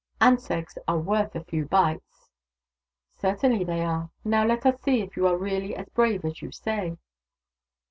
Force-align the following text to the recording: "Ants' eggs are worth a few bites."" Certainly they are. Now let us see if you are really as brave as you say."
"Ants' 0.19 0.49
eggs 0.49 0.79
are 0.87 0.97
worth 0.97 1.35
a 1.35 1.43
few 1.43 1.65
bites."" 1.67 2.31
Certainly 3.21 3.65
they 3.65 3.83
are. 3.83 4.09
Now 4.25 4.43
let 4.43 4.65
us 4.65 4.81
see 4.81 5.01
if 5.01 5.15
you 5.15 5.27
are 5.27 5.37
really 5.37 5.75
as 5.75 5.89
brave 5.89 6.25
as 6.25 6.41
you 6.41 6.51
say." 6.51 6.97